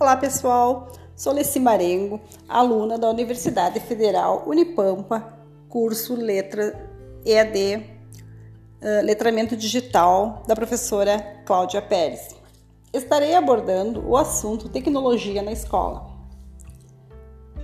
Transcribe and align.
Olá 0.00 0.16
pessoal, 0.16 0.90
sou 1.14 1.30
Leci 1.30 1.60
Marengo, 1.60 2.22
aluna 2.48 2.96
da 2.96 3.10
Universidade 3.10 3.80
Federal 3.80 4.44
Unipampa, 4.46 5.38
curso 5.68 6.14
Letra 6.14 6.88
EAD, 7.22 7.84
uh, 8.80 9.04
Letramento 9.04 9.54
Digital, 9.54 10.42
da 10.46 10.56
professora 10.56 11.42
Cláudia 11.44 11.82
Pérez. 11.82 12.34
Estarei 12.94 13.34
abordando 13.34 14.02
o 14.08 14.16
assunto 14.16 14.70
tecnologia 14.70 15.42
na 15.42 15.52
escola. 15.52 16.06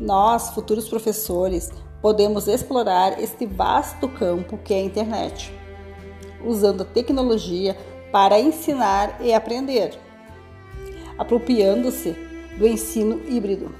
Nós, 0.00 0.50
futuros 0.50 0.88
professores, 0.88 1.70
podemos 2.02 2.48
explorar 2.48 3.22
este 3.22 3.46
vasto 3.46 4.08
campo 4.08 4.58
que 4.58 4.74
é 4.74 4.78
a 4.78 4.82
internet, 4.82 5.52
usando 6.44 6.82
a 6.82 6.84
tecnologia 6.84 7.76
para 8.10 8.40
ensinar 8.40 9.22
e 9.22 9.32
aprender 9.32 9.96
apropriando-se 11.18 12.16
do 12.58 12.66
ensino 12.66 13.20
híbrido. 13.28 13.74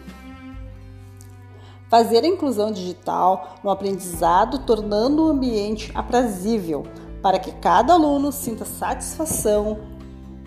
Fazer 1.89 2.25
a 2.25 2.27
inclusão 2.27 2.73
digital 2.73 3.59
no 3.63 3.71
aprendizado, 3.71 4.61
tornando 4.61 5.25
o 5.25 5.29
ambiente 5.29 5.93
aprazível 5.95 6.85
para 7.23 7.39
que 7.39 7.53
cada 7.53 7.95
aluno 7.95 8.33
sinta 8.33 8.65
satisfação 8.65 9.79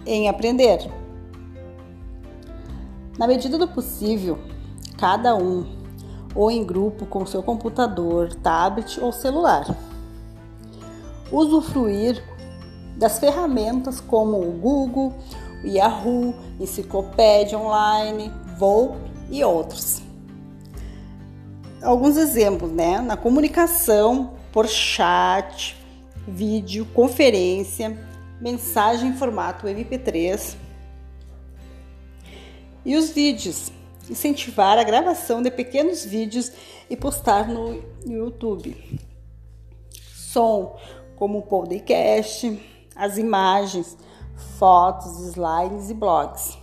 em 0.06 0.30
aprender. 0.30 0.92
Na 3.18 3.26
medida 3.26 3.58
do 3.58 3.68
possível, 3.68 4.38
cada 4.98 5.36
um, 5.36 5.66
ou 6.36 6.52
em 6.52 6.64
grupo 6.64 7.06
com 7.06 7.26
seu 7.26 7.42
computador, 7.42 8.34
tablet 8.36 9.00
ou 9.02 9.12
celular. 9.12 9.76
Usufruir 11.32 12.24
das 12.96 13.20
ferramentas 13.20 14.00
como 14.00 14.40
o 14.40 14.52
Google, 14.52 15.14
Yahoo, 15.64 16.34
Enciclopédia 16.60 17.58
Online, 17.58 18.32
Volpe 18.58 18.98
e 19.30 19.44
outros. 19.44 20.02
Alguns 21.82 22.18
exemplos, 22.18 22.72
né? 22.72 23.00
Na 23.02 23.16
comunicação 23.16 24.34
por 24.52 24.68
chat, 24.68 25.76
vídeo, 26.28 26.86
conferência, 26.94 27.98
mensagem 28.42 29.10
em 29.10 29.14
formato 29.14 29.68
MP3 29.68 30.56
e 32.86 32.96
os 32.96 33.10
vídeos. 33.10 33.72
Incentivar 34.10 34.80
a 34.80 34.84
gravação 34.84 35.42
de 35.42 35.52
pequenos 35.52 36.06
vídeos 36.06 36.52
e 36.90 36.96
postar 36.96 37.48
no 37.50 37.84
YouTube. 38.06 39.00
Som, 39.92 40.78
como 41.18 41.42
podcast, 41.42 42.58
as 42.96 43.18
imagens, 43.18 43.98
fotos, 44.58 45.20
slides 45.30 45.90
e 45.90 45.94
blogs. 45.94 46.58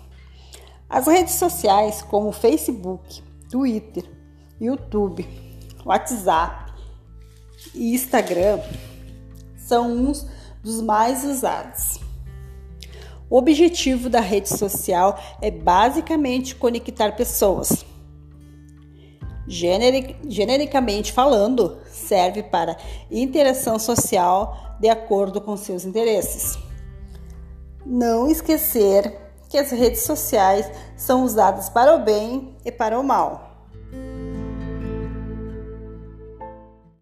As 0.89 1.07
redes 1.07 1.35
sociais 1.35 2.03
como 2.03 2.33
Facebook, 2.33 3.23
Twitter, 3.51 4.05
YouTube, 4.61 5.27
WhatsApp 5.85 6.73
e 7.75 7.95
Instagram 7.95 8.61
são 9.57 9.93
uns 9.93 10.27
dos 10.63 10.81
mais 10.81 11.25
usados. 11.25 12.01
O 13.29 13.37
objetivo 13.37 14.09
da 14.09 14.21
rede 14.21 14.49
social 14.49 15.19
é 15.41 15.51
basicamente 15.51 16.55
conectar 16.55 17.13
pessoas. 17.13 17.85
Generic, 19.47 20.17
genericamente 20.29 21.13
falando, 21.13 21.79
serve 21.91 22.43
para 22.43 22.77
interação 23.11 23.79
social 23.79 24.77
de 24.81 24.89
acordo 24.89 25.41
com 25.41 25.57
seus 25.57 25.85
interesses. 25.85 26.59
Não 27.87 28.29
esquecer 28.29 29.15
que 29.49 29.59
as 29.59 29.71
redes 29.71 30.03
sociais 30.03 30.71
são 30.97 31.23
usadas 31.23 31.69
para 31.69 31.95
o 31.95 31.99
bem 31.99 32.57
e 32.65 32.73
para 32.73 32.99
o 32.99 33.05
mal. 33.05 33.54